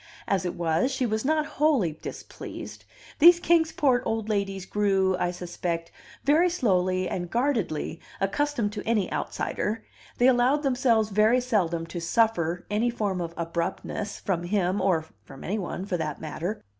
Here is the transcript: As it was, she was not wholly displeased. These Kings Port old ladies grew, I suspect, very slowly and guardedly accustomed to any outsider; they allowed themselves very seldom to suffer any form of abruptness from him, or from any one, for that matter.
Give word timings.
As 0.27 0.45
it 0.47 0.55
was, 0.55 0.89
she 0.89 1.05
was 1.05 1.23
not 1.23 1.45
wholly 1.45 1.91
displeased. 1.91 2.85
These 3.19 3.39
Kings 3.39 3.71
Port 3.71 4.01
old 4.03 4.29
ladies 4.29 4.65
grew, 4.65 5.15
I 5.19 5.29
suspect, 5.29 5.91
very 6.23 6.49
slowly 6.49 7.07
and 7.07 7.29
guardedly 7.29 8.01
accustomed 8.19 8.73
to 8.73 8.87
any 8.87 9.11
outsider; 9.13 9.85
they 10.17 10.27
allowed 10.27 10.63
themselves 10.63 11.09
very 11.11 11.39
seldom 11.39 11.85
to 11.85 12.01
suffer 12.01 12.65
any 12.71 12.89
form 12.89 13.21
of 13.21 13.35
abruptness 13.37 14.19
from 14.19 14.41
him, 14.41 14.81
or 14.81 15.05
from 15.23 15.43
any 15.43 15.59
one, 15.59 15.85
for 15.85 15.97
that 15.97 16.19
matter. 16.19 16.63